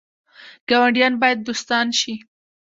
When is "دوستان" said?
1.47-1.87